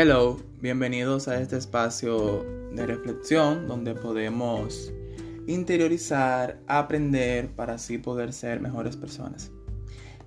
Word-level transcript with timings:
Hello, 0.00 0.36
bienvenidos 0.60 1.26
a 1.26 1.40
este 1.40 1.56
espacio 1.56 2.46
de 2.72 2.86
reflexión 2.86 3.66
donde 3.66 3.96
podemos 3.96 4.92
interiorizar, 5.48 6.60
aprender 6.68 7.48
para 7.48 7.74
así 7.74 7.98
poder 7.98 8.32
ser 8.32 8.60
mejores 8.60 8.96
personas 8.96 9.50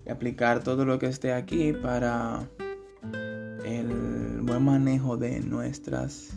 y 0.05 0.09
aplicar 0.09 0.61
todo 0.61 0.83
lo 0.83 0.99
que 0.99 1.05
esté 1.05 1.31
aquí 1.31 1.71
para 1.71 2.49
el 3.63 4.41
buen 4.41 4.61
manejo 4.61 5.15
de 5.15 5.39
nuestras 5.39 6.31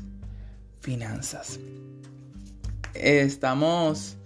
finanzas. 0.79 1.59
Estamos 2.95 4.17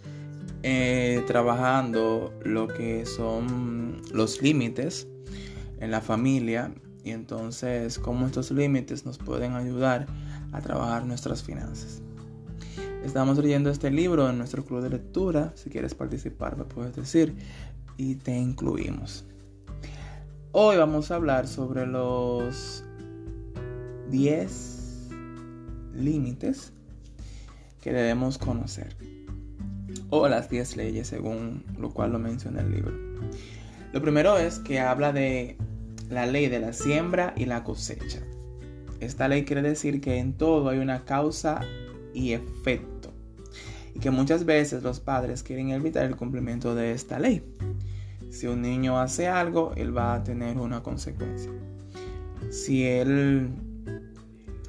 eh, 0.62 1.24
trabajando 1.26 2.34
lo 2.44 2.68
que 2.68 3.06
son 3.06 4.02
los 4.12 4.42
límites 4.42 5.08
en 5.80 5.90
la 5.90 6.02
familia 6.02 6.70
y 7.08 7.10
entonces 7.10 7.98
cómo 7.98 8.26
estos 8.26 8.50
límites 8.50 9.06
nos 9.06 9.16
pueden 9.16 9.54
ayudar 9.54 10.06
a 10.52 10.60
trabajar 10.60 11.06
nuestras 11.06 11.42
finanzas. 11.42 12.02
Estamos 13.02 13.38
leyendo 13.38 13.70
este 13.70 13.90
libro 13.90 14.28
en 14.28 14.36
nuestro 14.36 14.62
club 14.62 14.82
de 14.82 14.90
lectura. 14.90 15.52
Si 15.54 15.70
quieres 15.70 15.94
participar, 15.94 16.58
me 16.58 16.64
puedes 16.64 16.94
decir 16.94 17.34
y 17.96 18.16
te 18.16 18.36
incluimos. 18.36 19.24
Hoy 20.52 20.76
vamos 20.76 21.10
a 21.10 21.14
hablar 21.14 21.48
sobre 21.48 21.86
los 21.86 22.84
10 24.10 25.08
límites 25.94 26.74
que 27.80 27.90
debemos 27.94 28.36
conocer. 28.36 28.94
O 30.10 30.28
las 30.28 30.50
10 30.50 30.76
leyes, 30.76 31.08
según 31.08 31.64
lo 31.78 31.90
cual 31.90 32.12
lo 32.12 32.18
menciona 32.18 32.60
el 32.60 32.70
libro. 32.70 32.92
Lo 33.94 34.02
primero 34.02 34.36
es 34.36 34.58
que 34.58 34.80
habla 34.80 35.12
de 35.12 35.56
la 36.08 36.26
ley 36.26 36.48
de 36.48 36.60
la 36.60 36.72
siembra 36.72 37.34
y 37.36 37.44
la 37.44 37.64
cosecha. 37.64 38.20
Esta 39.00 39.28
ley 39.28 39.44
quiere 39.44 39.62
decir 39.62 40.00
que 40.00 40.18
en 40.18 40.32
todo 40.32 40.68
hay 40.68 40.78
una 40.78 41.04
causa 41.04 41.60
y 42.14 42.32
efecto 42.32 43.12
y 43.94 44.00
que 44.00 44.10
muchas 44.10 44.44
veces 44.44 44.82
los 44.82 45.00
padres 45.00 45.42
quieren 45.42 45.70
evitar 45.70 46.04
el 46.04 46.16
cumplimiento 46.16 46.74
de 46.74 46.92
esta 46.92 47.18
ley. 47.18 47.42
Si 48.30 48.46
un 48.46 48.62
niño 48.62 48.98
hace 49.00 49.28
algo, 49.28 49.72
él 49.76 49.96
va 49.96 50.14
a 50.14 50.24
tener 50.24 50.58
una 50.58 50.82
consecuencia. 50.82 51.50
Si 52.50 52.84
él 52.84 53.50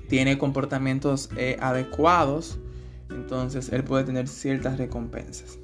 tiene 0.07 0.37
comportamientos 0.37 1.29
eh, 1.37 1.57
adecuados, 1.59 2.59
entonces 3.09 3.69
él 3.71 3.83
puede 3.83 4.03
tener 4.03 4.27
ciertas 4.27 4.77
recompensas. 4.77 5.59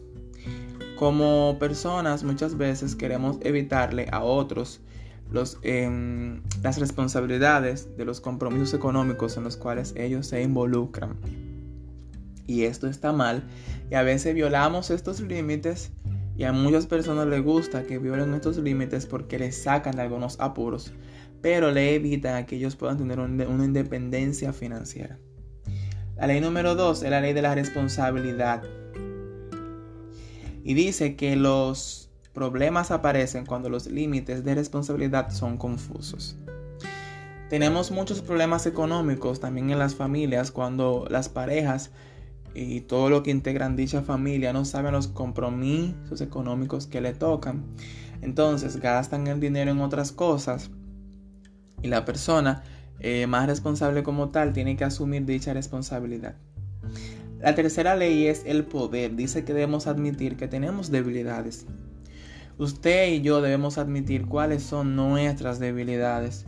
Como 0.97 1.57
personas 1.59 2.23
muchas 2.23 2.57
veces 2.57 2.95
queremos 2.95 3.37
evitarle 3.41 4.07
a 4.11 4.23
otros 4.23 4.81
em, 5.63 6.41
las 6.63 6.79
responsabilidades 6.79 7.95
de 7.97 8.05
los 8.05 8.21
compromisos 8.21 8.73
económicos 8.73 9.37
en 9.37 9.43
los 9.43 9.57
cuales 9.57 9.93
ellos 9.97 10.27
se 10.27 10.41
involucran. 10.41 11.17
Y 12.47 12.63
esto 12.63 12.87
está 12.87 13.11
mal. 13.11 13.43
Y 13.89 13.95
a 13.95 14.03
veces 14.03 14.33
violamos 14.35 14.91
estos 14.91 15.19
límites 15.21 15.91
y 16.37 16.43
a 16.43 16.51
muchas 16.51 16.85
personas 16.85 17.27
les 17.27 17.43
gusta 17.43 17.83
que 17.83 17.97
violen 17.97 18.33
estos 18.33 18.57
límites 18.57 19.05
porque 19.05 19.39
les 19.39 19.55
sacan 19.55 19.95
de 19.95 20.01
algunos 20.01 20.39
apuros, 20.39 20.91
pero 21.41 21.71
le 21.71 21.95
evitan 21.95 22.45
que 22.45 22.57
ellos 22.57 22.75
puedan 22.75 22.97
tener 22.97 23.19
una 23.19 23.65
independencia 23.65 24.51
financiera. 24.51 25.17
La 26.17 26.27
ley 26.27 26.41
número 26.41 26.75
2 26.75 27.03
es 27.03 27.09
la 27.09 27.21
ley 27.21 27.33
de 27.33 27.41
la 27.41 27.55
responsabilidad. 27.55 28.63
Y 30.63 30.73
dice 30.73 31.15
que 31.15 31.35
los 31.35 32.04
problemas 32.35 32.91
aparecen 32.91 33.45
cuando 33.45 33.69
los 33.69 33.87
límites 33.87 34.43
de 34.43 34.53
responsabilidad 34.53 35.31
son 35.31 35.57
confusos. 35.57 36.37
Tenemos 37.49 37.91
muchos 37.91 38.21
problemas 38.21 38.65
económicos 38.65 39.39
también 39.39 39.71
en 39.71 39.79
las 39.79 39.95
familias 39.95 40.51
cuando 40.51 41.07
las 41.09 41.29
parejas 41.29 41.91
y 42.53 42.81
todo 42.81 43.09
lo 43.09 43.23
que 43.23 43.31
integran 43.31 43.75
dicha 43.75 44.01
familia 44.01 44.53
no 44.53 44.65
saben 44.65 44.91
los 44.91 45.07
compromisos 45.07 46.21
económicos 46.21 46.87
que 46.87 47.01
le 47.01 47.13
tocan. 47.13 47.63
Entonces 48.21 48.77
gastan 48.77 49.27
el 49.27 49.39
dinero 49.39 49.71
en 49.71 49.79
otras 49.79 50.11
cosas 50.11 50.69
y 51.81 51.87
la 51.87 52.03
persona 52.03 52.63
eh, 52.99 53.27
más 53.27 53.47
responsable 53.47 54.03
como 54.03 54.29
tal 54.29 54.53
tiene 54.53 54.75
que 54.75 54.83
asumir 54.83 55.25
dicha 55.25 55.53
responsabilidad. 55.53 56.35
La 57.39 57.55
tercera 57.55 57.95
ley 57.95 58.27
es 58.27 58.43
el 58.45 58.65
poder. 58.65 59.15
Dice 59.15 59.45
que 59.45 59.53
debemos 59.53 59.87
admitir 59.87 60.35
que 60.35 60.47
tenemos 60.47 60.91
debilidades. 60.91 61.65
Usted 62.57 63.11
y 63.11 63.21
yo 63.21 63.41
debemos 63.41 63.77
admitir 63.77 64.27
cuáles 64.27 64.63
son 64.63 64.95
nuestras 64.95 65.59
debilidades. 65.59 66.45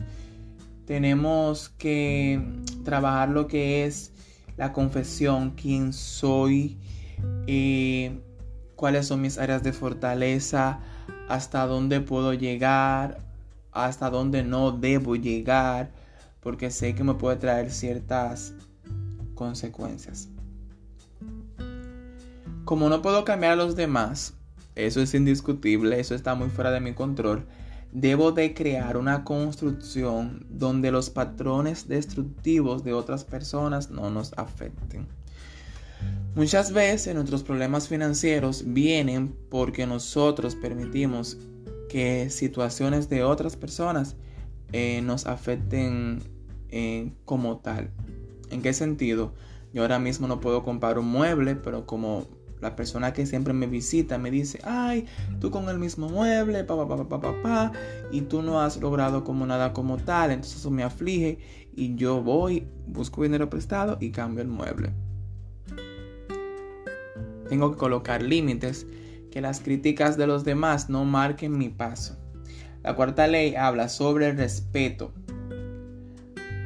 Tenemos 0.86 1.68
que 1.68 2.42
trabajar 2.82 3.28
lo 3.28 3.46
que 3.46 3.84
es 3.84 4.12
la 4.56 4.72
confesión, 4.72 5.50
quién 5.50 5.92
soy, 5.92 6.78
eh, 7.46 8.20
cuáles 8.74 9.06
son 9.06 9.20
mis 9.20 9.36
áreas 9.36 9.62
de 9.62 9.74
fortaleza, 9.74 10.80
hasta 11.28 11.66
dónde 11.66 12.00
puedo 12.00 12.32
llegar, 12.32 13.20
hasta 13.70 14.08
dónde 14.08 14.42
no 14.42 14.72
debo 14.72 15.14
llegar, 15.14 15.92
porque 16.40 16.70
sé 16.70 16.94
que 16.94 17.04
me 17.04 17.14
puede 17.14 17.36
traer 17.36 17.70
ciertas 17.70 18.54
consecuencias. 19.34 20.30
Como 22.64 22.88
no 22.88 23.02
puedo 23.02 23.24
cambiar 23.24 23.52
a 23.52 23.56
los 23.56 23.76
demás, 23.76 24.37
eso 24.78 25.00
es 25.00 25.12
indiscutible, 25.14 25.98
eso 25.98 26.14
está 26.14 26.34
muy 26.34 26.48
fuera 26.48 26.70
de 26.70 26.80
mi 26.80 26.94
control. 26.94 27.44
Debo 27.92 28.32
de 28.32 28.54
crear 28.54 28.96
una 28.96 29.24
construcción 29.24 30.46
donde 30.48 30.90
los 30.92 31.10
patrones 31.10 31.88
destructivos 31.88 32.84
de 32.84 32.92
otras 32.92 33.24
personas 33.24 33.90
no 33.90 34.10
nos 34.10 34.32
afecten. 34.38 35.06
Muchas 36.34 36.72
veces 36.72 37.14
nuestros 37.14 37.42
problemas 37.42 37.88
financieros 37.88 38.62
vienen 38.66 39.34
porque 39.50 39.86
nosotros 39.86 40.54
permitimos 40.54 41.38
que 41.88 42.30
situaciones 42.30 43.08
de 43.08 43.24
otras 43.24 43.56
personas 43.56 44.14
eh, 44.72 45.00
nos 45.02 45.26
afecten 45.26 46.20
eh, 46.68 47.10
como 47.24 47.58
tal. 47.58 47.90
¿En 48.50 48.62
qué 48.62 48.72
sentido? 48.72 49.32
Yo 49.72 49.82
ahora 49.82 49.98
mismo 49.98 50.28
no 50.28 50.40
puedo 50.40 50.62
comprar 50.62 50.98
un 50.98 51.08
mueble, 51.08 51.56
pero 51.56 51.86
como 51.86 52.26
la 52.60 52.76
persona 52.76 53.12
que 53.12 53.26
siempre 53.26 53.52
me 53.52 53.66
visita 53.66 54.18
me 54.18 54.30
dice, 54.30 54.60
ay, 54.64 55.06
tú 55.40 55.50
con 55.50 55.68
el 55.68 55.78
mismo 55.78 56.08
mueble, 56.08 56.64
pa, 56.64 56.76
pa, 56.76 56.88
pa, 56.88 57.08
pa, 57.08 57.20
pa, 57.20 57.42
pa, 57.42 57.72
y 58.10 58.22
tú 58.22 58.42
no 58.42 58.60
has 58.60 58.78
logrado 58.78 59.24
como 59.24 59.46
nada 59.46 59.72
como 59.72 59.96
tal, 59.96 60.30
entonces 60.30 60.58
eso 60.58 60.70
me 60.70 60.82
aflige 60.82 61.38
y 61.74 61.94
yo 61.94 62.22
voy, 62.22 62.66
busco 62.86 63.22
dinero 63.22 63.48
prestado 63.48 63.98
y 64.00 64.10
cambio 64.10 64.42
el 64.42 64.48
mueble. 64.48 64.92
Tengo 67.48 67.70
que 67.70 67.78
colocar 67.78 68.22
límites, 68.22 68.86
que 69.30 69.40
las 69.40 69.60
críticas 69.60 70.16
de 70.16 70.26
los 70.26 70.44
demás 70.44 70.88
no 70.88 71.04
marquen 71.04 71.56
mi 71.56 71.68
paso. 71.68 72.16
La 72.82 72.94
cuarta 72.94 73.26
ley 73.26 73.54
habla 73.54 73.88
sobre 73.88 74.28
el 74.28 74.36
respeto. 74.36 75.12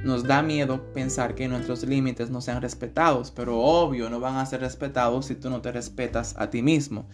Nos 0.05 0.25
da 0.25 0.43
miedo 0.43 0.93
pensar 0.93 1.37
que 1.37 1.47
nuestros 1.47 1.85
límites 1.85 2.29
no 2.29 2.41
sean 2.41 2.61
respetados, 2.61 3.31
pero 3.31 3.59
obvio 3.61 4.11
no 4.11 4.19
van 4.19 4.37
a 4.37 4.47
ser 4.47 4.61
respetados 4.61 5.27
si 5.27 5.37
tú 5.37 5.49
no 5.49 5.61
te 5.61 5.71
respetas 5.71 6.35
a 6.37 6.51
ti 6.51 6.61
mismo. 6.61 7.07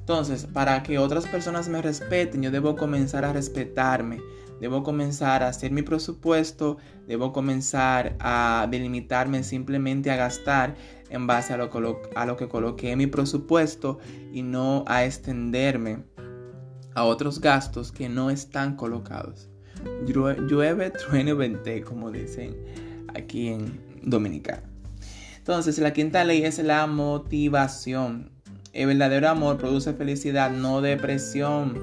Entonces, 0.00 0.46
para 0.46 0.82
que 0.82 0.98
otras 0.98 1.26
personas 1.26 1.68
me 1.68 1.80
respeten, 1.80 2.42
yo 2.42 2.50
debo 2.50 2.76
comenzar 2.76 3.24
a 3.24 3.32
respetarme, 3.32 4.20
debo 4.60 4.82
comenzar 4.82 5.42
a 5.42 5.48
hacer 5.48 5.72
mi 5.72 5.80
presupuesto, 5.80 6.76
debo 7.08 7.32
comenzar 7.32 8.16
a 8.20 8.68
delimitarme 8.70 9.42
simplemente 9.42 10.10
a 10.10 10.16
gastar 10.16 10.76
en 11.08 11.26
base 11.26 11.54
a 11.54 11.56
lo, 11.56 12.36
que 12.36 12.48
coloqué 12.48 12.92
en 12.92 12.98
mi 12.98 13.06
presupuesto 13.06 13.98
y 14.30 14.42
no 14.42 14.84
a 14.86 15.04
extenderme 15.04 16.04
a 16.94 17.04
otros 17.04 17.40
gastos 17.40 17.92
que 17.92 18.08
no 18.08 18.30
están 18.30 18.76
colocados 18.76 19.48
llueve, 20.06 20.90
truene, 20.98 21.34
vente, 21.34 21.82
como 21.82 22.10
dicen 22.10 22.56
aquí 23.14 23.48
en 23.48 23.80
Dominicana. 24.02 24.62
Entonces, 25.38 25.78
la 25.78 25.92
quinta 25.92 26.24
ley 26.24 26.44
es 26.44 26.58
la 26.58 26.86
motivación. 26.86 28.30
El 28.72 28.88
verdadero 28.88 29.28
amor 29.28 29.58
produce 29.58 29.94
felicidad, 29.94 30.50
no 30.50 30.80
depresión. 30.80 31.80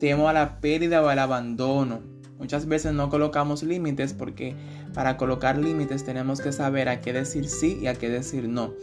Temo 0.00 0.28
a 0.28 0.32
la 0.32 0.60
pérdida 0.60 1.02
o 1.02 1.08
al 1.08 1.18
abandono. 1.18 2.00
Muchas 2.38 2.66
veces 2.66 2.92
no 2.92 3.08
colocamos 3.08 3.62
límites 3.62 4.12
porque 4.12 4.56
para 4.92 5.16
colocar 5.16 5.56
límites 5.56 6.04
tenemos 6.04 6.40
que 6.40 6.52
saber 6.52 6.88
a 6.88 7.00
qué 7.00 7.12
decir 7.12 7.48
sí 7.48 7.78
y 7.80 7.86
a 7.86 7.94
qué 7.94 8.08
decir 8.08 8.48
no. 8.48 8.74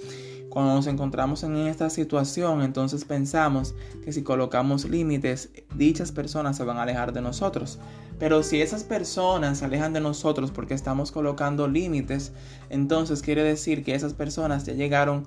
Cuando 0.51 0.75
nos 0.75 0.87
encontramos 0.87 1.43
en 1.43 1.55
esta 1.55 1.89
situación, 1.89 2.61
entonces 2.61 3.05
pensamos 3.05 3.73
que 4.03 4.11
si 4.11 4.21
colocamos 4.21 4.83
límites, 4.83 5.49
dichas 5.75 6.11
personas 6.11 6.57
se 6.57 6.65
van 6.65 6.75
a 6.75 6.83
alejar 6.83 7.13
de 7.13 7.21
nosotros. 7.21 7.79
Pero 8.19 8.43
si 8.43 8.61
esas 8.61 8.83
personas 8.83 9.59
se 9.59 9.65
alejan 9.65 9.93
de 9.93 10.01
nosotros 10.01 10.51
porque 10.51 10.73
estamos 10.73 11.13
colocando 11.13 11.69
límites, 11.69 12.33
entonces 12.69 13.21
quiere 13.21 13.43
decir 13.43 13.81
que 13.85 13.95
esas 13.95 14.13
personas 14.13 14.65
ya 14.65 14.73
llegaron 14.73 15.25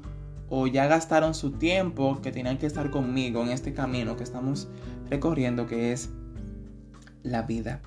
o 0.50 0.67
ya 0.67 0.87
gastaron 0.88 1.35
su 1.35 1.53
tiempo 1.53 2.20
que 2.20 2.31
tenían 2.31 2.59
que 2.59 2.67
estar 2.67 2.91
conmigo 2.91 3.43
en 3.43 3.49
este 3.49 3.73
camino 3.73 4.19
que 4.19 4.25
estamos 4.25 4.69
recorriendo, 5.09 5.67
que 5.67 5.93
es 5.93 6.11
la 7.23 7.41
vida. 7.41 7.81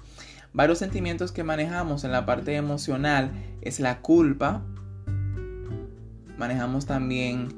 Varios 0.54 0.80
sentimientos 0.80 1.32
que 1.32 1.44
manejamos 1.44 2.04
en 2.04 2.12
la 2.12 2.26
parte 2.26 2.56
emocional 2.56 3.32
es 3.62 3.80
la 3.80 4.02
culpa. 4.02 4.64
Manejamos 6.38 6.86
también 6.86 7.50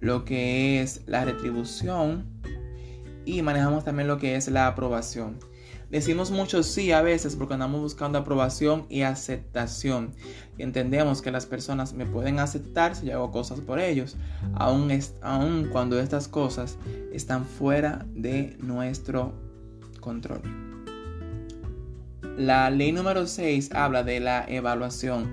lo 0.00 0.24
que 0.24 0.80
es 0.80 1.02
la 1.06 1.24
retribución 1.24 2.26
y 3.24 3.42
manejamos 3.42 3.84
también 3.84 4.08
lo 4.08 4.18
que 4.18 4.36
es 4.36 4.48
la 4.48 4.66
aprobación. 4.66 5.38
Decimos 5.92 6.30
mucho 6.30 6.62
sí 6.62 6.90
a 6.90 7.02
veces 7.02 7.36
porque 7.36 7.52
andamos 7.52 7.82
buscando 7.82 8.18
aprobación 8.18 8.86
y 8.88 9.02
aceptación. 9.02 10.14
Y 10.56 10.62
entendemos 10.62 11.20
que 11.20 11.30
las 11.30 11.44
personas 11.44 11.92
me 11.92 12.06
pueden 12.06 12.38
aceptar 12.38 12.96
si 12.96 13.06
yo 13.06 13.12
hago 13.12 13.30
cosas 13.30 13.60
por 13.60 13.78
ellos, 13.78 14.16
aun, 14.54 14.90
aun 15.20 15.68
cuando 15.70 16.00
estas 16.00 16.28
cosas 16.28 16.78
están 17.12 17.44
fuera 17.44 18.06
de 18.14 18.56
nuestro 18.60 19.34
control. 20.00 20.40
La 22.38 22.70
ley 22.70 22.92
número 22.92 23.26
6 23.26 23.72
habla 23.74 24.02
de 24.02 24.18
la 24.18 24.46
evaluación. 24.48 25.30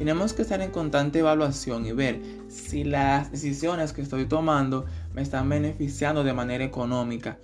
Tenemos 0.00 0.32
que 0.32 0.40
estar 0.40 0.62
en 0.62 0.70
constante 0.70 1.18
evaluación 1.18 1.84
y 1.84 1.92
ver 1.92 2.22
si 2.48 2.84
las 2.84 3.30
decisiones 3.30 3.92
que 3.92 4.00
estoy 4.00 4.24
tomando 4.24 4.86
me 5.12 5.20
están 5.20 5.46
beneficiando 5.46 6.24
de 6.24 6.32
manera 6.32 6.64
económica, 6.64 7.36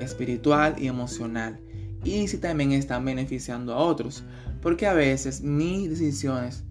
espiritual 0.00 0.76
y 0.78 0.86
emocional 0.86 1.60
y 2.02 2.26
si 2.28 2.38
también 2.38 2.72
están 2.72 3.04
beneficiando 3.04 3.74
a 3.74 3.76
otros. 3.76 4.24
Porque 4.62 4.86
a 4.86 4.94
veces 4.94 5.42
mis 5.42 5.90
decisiones 5.90 6.64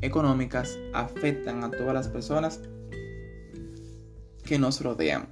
económicas 0.00 0.78
afectan 0.94 1.62
a 1.62 1.70
todas 1.70 1.92
las 1.92 2.08
personas 2.08 2.60
que 4.46 4.58
nos 4.58 4.80
rodean. 4.80 5.28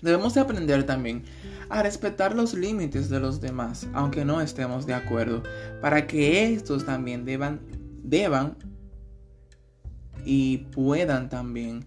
Debemos 0.00 0.32
de 0.32 0.40
aprender 0.40 0.84
también 0.84 1.22
a 1.68 1.82
respetar 1.82 2.34
los 2.34 2.54
límites 2.54 3.10
de 3.10 3.20
los 3.20 3.42
demás, 3.42 3.86
aunque 3.92 4.24
no 4.24 4.40
estemos 4.40 4.86
de 4.86 4.94
acuerdo, 4.94 5.42
para 5.82 6.06
que 6.06 6.54
estos 6.54 6.86
también 6.86 7.26
deban, 7.26 7.60
deban 8.02 8.56
y 10.24 10.58
puedan 10.58 11.28
también 11.28 11.86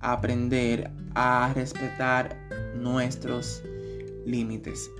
aprender 0.00 0.90
a 1.14 1.52
respetar 1.54 2.36
nuestros 2.76 3.62
límites 4.24 4.90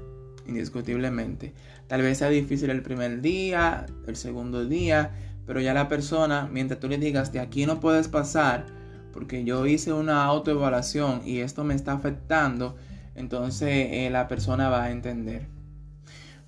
indiscutiblemente. 0.46 1.52
Tal 1.86 2.02
vez 2.02 2.18
sea 2.18 2.28
difícil 2.28 2.70
el 2.70 2.82
primer 2.82 3.20
día, 3.20 3.86
el 4.06 4.16
segundo 4.16 4.64
día, 4.64 5.12
pero 5.46 5.60
ya 5.60 5.74
la 5.74 5.88
persona, 5.88 6.48
mientras 6.50 6.80
tú 6.80 6.88
le 6.88 6.98
digas, 6.98 7.32
de 7.32 7.40
aquí 7.40 7.66
no 7.66 7.80
puedes 7.80 8.08
pasar, 8.08 8.66
porque 9.12 9.44
yo 9.44 9.66
hice 9.66 9.92
una 9.92 10.24
autoevaluación 10.24 11.22
y 11.24 11.38
esto 11.38 11.64
me 11.64 11.74
está 11.74 11.92
afectando, 11.92 12.76
entonces 13.14 13.88
eh, 13.90 14.08
la 14.10 14.28
persona 14.28 14.68
va 14.68 14.84
a 14.84 14.90
entender. 14.90 15.48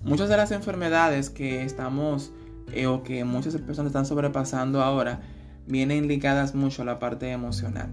Muchas 0.01 0.29
de 0.29 0.37
las 0.37 0.51
enfermedades 0.51 1.29
que 1.29 1.63
estamos 1.63 2.31
eh, 2.73 2.87
o 2.87 3.03
que 3.03 3.23
muchas 3.23 3.55
personas 3.57 3.89
están 3.89 4.05
sobrepasando 4.05 4.81
ahora 4.81 5.21
vienen 5.65 6.07
ligadas 6.07 6.55
mucho 6.55 6.81
a 6.81 6.85
la 6.85 6.99
parte 6.99 7.29
emocional. 7.31 7.89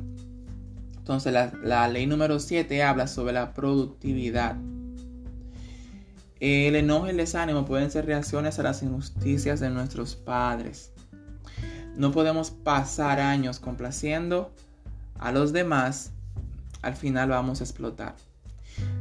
Entonces 0.96 1.32
la, 1.32 1.52
la 1.62 1.86
ley 1.88 2.06
número 2.06 2.40
7 2.40 2.82
habla 2.82 3.06
sobre 3.06 3.32
la 3.32 3.54
productividad. 3.54 4.56
El 6.40 6.76
enojo 6.76 7.06
y 7.06 7.10
el 7.10 7.16
desánimo 7.16 7.64
pueden 7.64 7.90
ser 7.90 8.06
reacciones 8.06 8.58
a 8.58 8.62
las 8.62 8.82
injusticias 8.82 9.60
de 9.60 9.70
nuestros 9.70 10.16
padres. 10.16 10.92
No 11.96 12.12
podemos 12.12 12.50
pasar 12.50 13.20
años 13.20 13.58
complaciendo 13.58 14.52
a 15.18 15.32
los 15.32 15.52
demás, 15.52 16.12
al 16.82 16.94
final 16.94 17.30
vamos 17.30 17.60
a 17.60 17.64
explotar. 17.64 18.16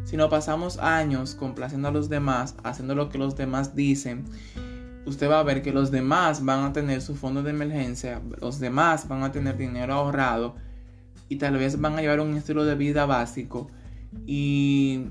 Si 0.05 0.15
no 0.15 0.29
pasamos 0.29 0.77
años 0.77 1.35
complaciendo 1.35 1.89
a 1.89 1.91
los 1.91 2.07
demás, 2.07 2.55
haciendo 2.63 2.95
lo 2.95 3.09
que 3.09 3.17
los 3.17 3.35
demás 3.35 3.75
dicen, 3.75 4.25
usted 5.05 5.29
va 5.29 5.39
a 5.39 5.43
ver 5.43 5.61
que 5.61 5.71
los 5.71 5.91
demás 5.91 6.43
van 6.43 6.63
a 6.63 6.73
tener 6.73 7.01
su 7.01 7.15
fondo 7.15 7.43
de 7.43 7.51
emergencia, 7.51 8.21
los 8.41 8.59
demás 8.59 9.07
van 9.07 9.23
a 9.23 9.31
tener 9.31 9.57
dinero 9.57 9.93
ahorrado 9.93 10.55
y 11.29 11.37
tal 11.37 11.57
vez 11.57 11.79
van 11.79 11.97
a 11.97 12.01
llevar 12.01 12.19
un 12.19 12.35
estilo 12.35 12.65
de 12.65 12.75
vida 12.75 13.05
básico 13.05 13.69
y 14.25 15.05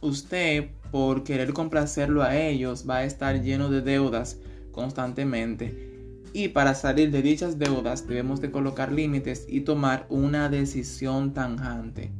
usted 0.00 0.70
por 0.90 1.24
querer 1.24 1.52
complacerlo 1.52 2.22
a 2.22 2.36
ellos 2.36 2.84
va 2.88 2.98
a 2.98 3.04
estar 3.04 3.42
lleno 3.42 3.68
de 3.68 3.80
deudas 3.80 4.38
constantemente. 4.70 5.92
Y 6.32 6.48
para 6.48 6.74
salir 6.74 7.10
de 7.12 7.22
dichas 7.22 7.58
deudas 7.58 8.06
debemos 8.06 8.40
de 8.40 8.50
colocar 8.50 8.92
límites 8.92 9.46
y 9.48 9.60
tomar 9.60 10.06
una 10.08 10.48
decisión 10.48 11.32
tanjante. 11.32 12.10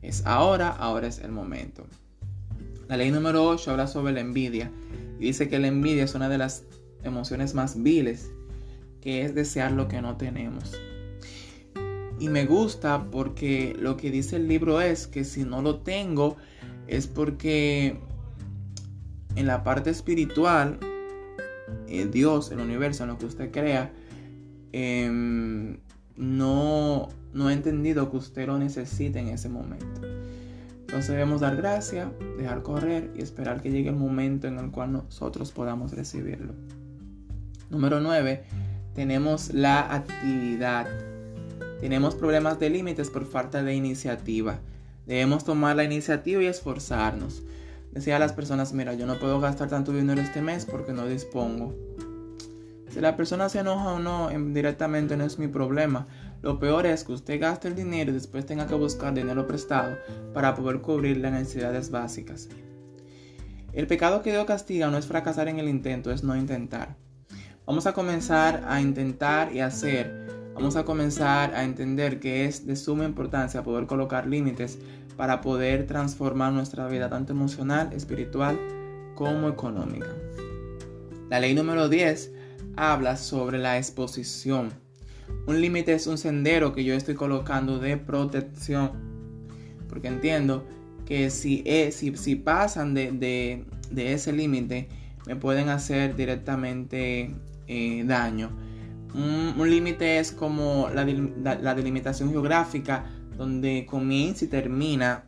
Es 0.00 0.24
ahora, 0.24 0.68
ahora 0.70 1.08
es 1.08 1.18
el 1.18 1.30
momento. 1.30 1.86
La 2.88 2.96
ley 2.96 3.10
número 3.10 3.46
8 3.46 3.70
habla 3.70 3.86
sobre 3.86 4.14
la 4.14 4.20
envidia 4.20 4.70
dice 5.26 5.48
que 5.48 5.58
la 5.58 5.68
envidia 5.68 6.04
es 6.04 6.14
una 6.14 6.28
de 6.28 6.38
las 6.38 6.64
emociones 7.04 7.54
más 7.54 7.82
viles, 7.82 8.30
que 9.00 9.24
es 9.24 9.34
desear 9.34 9.72
lo 9.72 9.88
que 9.88 10.02
no 10.02 10.16
tenemos. 10.16 10.72
Y 12.18 12.28
me 12.28 12.44
gusta 12.44 13.10
porque 13.10 13.74
lo 13.78 13.96
que 13.96 14.10
dice 14.10 14.36
el 14.36 14.48
libro 14.48 14.80
es 14.80 15.06
que 15.06 15.24
si 15.24 15.44
no 15.44 15.62
lo 15.62 15.80
tengo 15.80 16.36
es 16.86 17.06
porque 17.06 17.98
en 19.36 19.46
la 19.46 19.62
parte 19.62 19.90
espiritual, 19.90 20.78
eh, 21.88 22.08
Dios, 22.10 22.50
el 22.50 22.60
universo, 22.60 23.04
en 23.04 23.10
lo 23.10 23.18
que 23.18 23.26
usted 23.26 23.50
crea, 23.50 23.92
em, 24.72 25.78
no, 26.16 27.08
no 27.32 27.48
ha 27.48 27.52
entendido 27.52 28.10
que 28.10 28.16
usted 28.18 28.46
lo 28.46 28.58
necesite 28.58 29.18
en 29.18 29.28
ese 29.28 29.48
momento. 29.48 30.19
Entonces 30.90 31.12
debemos 31.12 31.40
dar 31.40 31.54
gracia, 31.54 32.10
dejar 32.36 32.64
correr 32.64 33.12
y 33.14 33.22
esperar 33.22 33.62
que 33.62 33.70
llegue 33.70 33.90
el 33.90 33.94
momento 33.94 34.48
en 34.48 34.58
el 34.58 34.72
cual 34.72 34.90
nosotros 34.90 35.52
podamos 35.52 35.92
recibirlo. 35.92 36.52
Número 37.70 38.00
9. 38.00 38.42
Tenemos 38.96 39.54
la 39.54 39.94
actividad. 39.94 40.88
Tenemos 41.78 42.16
problemas 42.16 42.58
de 42.58 42.70
límites 42.70 43.08
por 43.08 43.24
falta 43.24 43.62
de 43.62 43.72
iniciativa. 43.72 44.58
Debemos 45.06 45.44
tomar 45.44 45.76
la 45.76 45.84
iniciativa 45.84 46.42
y 46.42 46.46
esforzarnos. 46.46 47.44
Decía 47.92 48.16
a 48.16 48.18
las 48.18 48.32
personas, 48.32 48.72
mira, 48.72 48.94
yo 48.94 49.06
no 49.06 49.20
puedo 49.20 49.38
gastar 49.38 49.68
tanto 49.68 49.92
dinero 49.92 50.20
este 50.20 50.42
mes 50.42 50.66
porque 50.66 50.92
no 50.92 51.06
dispongo. 51.06 51.72
Si 52.88 53.00
la 53.00 53.16
persona 53.16 53.48
se 53.48 53.60
enoja 53.60 53.92
o 53.92 54.00
no, 54.00 54.28
em, 54.32 54.52
directamente 54.52 55.16
no 55.16 55.22
es 55.22 55.38
mi 55.38 55.46
problema. 55.46 56.08
Lo 56.42 56.58
peor 56.58 56.86
es 56.86 57.04
que 57.04 57.12
usted 57.12 57.40
gaste 57.40 57.68
el 57.68 57.74
dinero 57.74 58.10
y 58.10 58.14
después 58.14 58.46
tenga 58.46 58.66
que 58.66 58.74
buscar 58.74 59.12
dinero 59.12 59.46
prestado 59.46 59.96
para 60.32 60.54
poder 60.54 60.80
cubrir 60.80 61.18
las 61.18 61.32
necesidades 61.32 61.90
básicas. 61.90 62.48
El 63.72 63.86
pecado 63.86 64.22
que 64.22 64.32
Dios 64.32 64.46
castiga 64.46 64.90
no 64.90 64.98
es 64.98 65.06
fracasar 65.06 65.48
en 65.48 65.58
el 65.58 65.68
intento, 65.68 66.10
es 66.10 66.24
no 66.24 66.34
intentar. 66.34 66.96
Vamos 67.66 67.86
a 67.86 67.92
comenzar 67.92 68.64
a 68.66 68.80
intentar 68.80 69.54
y 69.54 69.60
hacer. 69.60 70.52
Vamos 70.54 70.76
a 70.76 70.84
comenzar 70.84 71.54
a 71.54 71.62
entender 71.62 72.18
que 72.18 72.46
es 72.46 72.66
de 72.66 72.74
suma 72.74 73.04
importancia 73.04 73.62
poder 73.62 73.86
colocar 73.86 74.26
límites 74.26 74.78
para 75.16 75.40
poder 75.40 75.86
transformar 75.86 76.52
nuestra 76.52 76.88
vida 76.88 77.08
tanto 77.08 77.32
emocional, 77.32 77.92
espiritual 77.92 78.58
como 79.14 79.48
económica. 79.48 80.08
La 81.28 81.38
ley 81.38 81.54
número 81.54 81.88
10 81.88 82.32
habla 82.76 83.16
sobre 83.16 83.58
la 83.58 83.76
exposición. 83.76 84.72
Un 85.46 85.60
límite 85.60 85.92
es 85.92 86.06
un 86.06 86.18
sendero 86.18 86.72
que 86.72 86.84
yo 86.84 86.94
estoy 86.94 87.14
colocando 87.14 87.78
de 87.78 87.96
protección. 87.96 88.92
Porque 89.88 90.08
entiendo 90.08 90.64
que 91.06 91.30
si, 91.30 91.62
es, 91.66 91.96
si, 91.96 92.36
pasan 92.36 92.94
de, 92.94 93.64
ese 93.96 94.32
límite, 94.32 94.88
me 95.26 95.36
pueden 95.36 95.68
hacer 95.68 96.14
directamente 96.14 97.34
eh, 97.66 98.04
daño. 98.06 98.50
Un, 99.12 99.68
límite 99.68 100.18
es 100.18 100.30
como 100.30 100.88
la, 100.94 101.04
la 101.04 101.74
delimitación 101.74 102.30
geográfica 102.30 103.06
donde 103.36 103.86
comienza 103.88 104.44
y 104.44 104.48
termina 104.48 105.24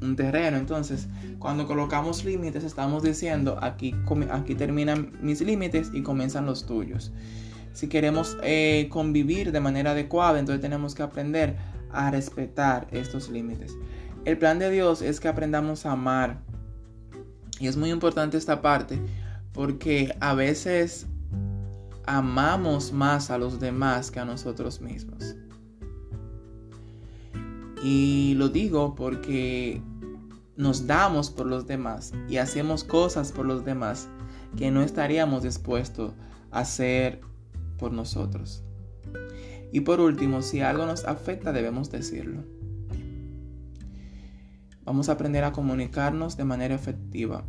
un 0.00 0.16
terreno. 0.16 0.56
Entonces, 0.56 1.08
cuando 1.38 1.66
colocamos 1.66 2.24
límites, 2.24 2.64
estamos 2.64 3.02
diciendo 3.02 3.58
aquí, 3.60 3.94
aquí 4.30 4.54
terminan 4.54 5.12
mis 5.20 5.40
límites 5.40 5.90
y 5.92 6.02
comienzan 6.02 6.46
los 6.46 6.66
tuyos. 6.66 7.12
Si 7.72 7.88
queremos 7.88 8.36
eh, 8.42 8.88
convivir 8.90 9.52
de 9.52 9.60
manera 9.60 9.92
adecuada, 9.92 10.38
entonces 10.38 10.60
tenemos 10.60 10.94
que 10.94 11.02
aprender 11.02 11.56
a 11.90 12.10
respetar 12.10 12.86
estos 12.90 13.28
límites. 13.28 13.76
El 14.24 14.38
plan 14.38 14.58
de 14.58 14.70
Dios 14.70 15.02
es 15.02 15.20
que 15.20 15.28
aprendamos 15.28 15.86
a 15.86 15.92
amar. 15.92 16.42
Y 17.58 17.66
es 17.66 17.76
muy 17.76 17.90
importante 17.90 18.36
esta 18.36 18.62
parte 18.62 18.98
porque 19.52 20.16
a 20.20 20.34
veces 20.34 21.06
amamos 22.06 22.92
más 22.92 23.30
a 23.30 23.38
los 23.38 23.60
demás 23.60 24.10
que 24.10 24.20
a 24.20 24.24
nosotros 24.24 24.80
mismos. 24.80 25.36
Y 27.82 28.34
lo 28.36 28.48
digo 28.48 28.94
porque 28.94 29.82
nos 30.56 30.86
damos 30.86 31.30
por 31.30 31.46
los 31.46 31.66
demás 31.66 32.12
y 32.28 32.36
hacemos 32.36 32.84
cosas 32.84 33.32
por 33.32 33.46
los 33.46 33.64
demás 33.64 34.08
que 34.56 34.70
no 34.70 34.82
estaríamos 34.82 35.42
dispuestos 35.42 36.12
a 36.50 36.60
hacer 36.60 37.20
por 37.82 37.92
nosotros. 37.92 38.62
Y 39.72 39.80
por 39.80 40.00
último, 40.00 40.40
si 40.42 40.60
algo 40.60 40.86
nos 40.86 41.04
afecta 41.04 41.52
debemos 41.52 41.90
decirlo. 41.90 42.44
Vamos 44.84 45.08
a 45.08 45.12
aprender 45.12 45.42
a 45.42 45.50
comunicarnos 45.50 46.36
de 46.36 46.44
manera 46.44 46.76
efectiva. 46.76 47.44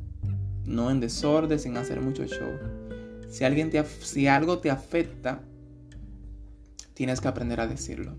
no 0.65 0.89
en 0.89 0.99
desorden, 0.99 1.59
sin 1.59 1.77
hacer 1.77 2.01
mucho 2.01 2.25
show. 2.25 2.51
Si, 3.29 3.43
alguien 3.43 3.69
te, 3.69 3.83
si 3.83 4.25
algo 4.25 4.57
te 4.57 4.71
afecta, 4.71 5.41
tienes 6.95 7.21
que 7.21 7.27
aprender 7.27 7.59
a 7.59 7.67
decirlo. 7.67 8.15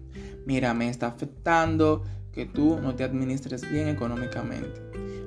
Mira, 0.47 0.73
me 0.73 0.88
está 0.88 1.09
afectando 1.09 2.04
que 2.33 2.47
tú 2.47 2.78
no 2.80 2.94
te 2.94 3.02
administres 3.02 3.68
bien 3.68 3.88
económicamente. 3.88 4.80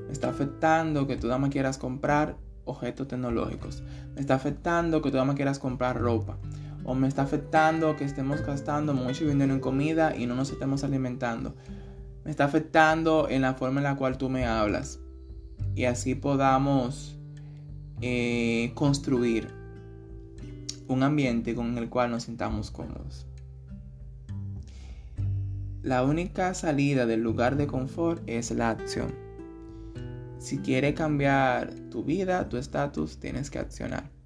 Me 0.05 0.13
está 0.13 0.29
afectando 0.29 1.05
que 1.05 1.17
tú 1.17 1.27
más 1.27 1.49
quieras 1.49 1.77
comprar 1.77 2.37
objetos 2.63 3.09
tecnológicos. 3.09 3.83
Me 4.13 4.21
está 4.21 4.35
afectando 4.35 5.01
que 5.01 5.11
tú 5.11 5.17
más 5.17 5.35
quieras 5.35 5.59
comprar 5.59 5.99
ropa. 5.99 6.37
O 6.87 6.95
me 6.95 7.07
está 7.07 7.21
afectando 7.21 7.95
que 7.95 8.05
estemos 8.05 8.41
gastando 8.43 8.95
mucho 8.95 9.27
dinero 9.27 9.53
en 9.53 9.59
comida 9.59 10.15
y 10.15 10.25
no 10.25 10.33
nos 10.33 10.49
estemos 10.49 10.83
alimentando. 10.83 11.53
Me 12.23 12.31
está 12.31 12.45
afectando 12.45 13.27
en 13.29 13.43
la 13.43 13.53
forma 13.53 13.81
en 13.81 13.83
la 13.83 13.95
cual 13.95 14.17
tú 14.17 14.29
me 14.29 14.47
hablas. 14.47 14.99
Y 15.75 15.83
así 15.83 16.15
podamos 16.15 17.19
eh, 18.01 18.71
construir 18.73 19.49
un 20.87 21.03
ambiente 21.03 21.53
con 21.53 21.77
el 21.77 21.89
cual 21.89 22.09
nos 22.09 22.23
sintamos 22.23 22.71
cómodos. 22.71 23.27
La 25.83 26.03
única 26.03 26.53
salida 26.53 27.05
del 27.05 27.21
lugar 27.21 27.57
de 27.57 27.67
confort 27.67 28.23
es 28.27 28.51
la 28.51 28.69
acción. 28.69 29.13
Si 30.39 30.59
quieres 30.59 30.95
cambiar 30.95 31.73
tu 31.91 32.03
vida, 32.03 32.47
tu 32.47 32.57
estatus, 32.57 33.19
tienes 33.19 33.49
que 33.49 33.59
accionar. 33.59 34.16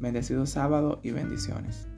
Bendecido 0.00 0.46
sábado 0.46 1.00
y 1.02 1.10
bendiciones. 1.10 1.88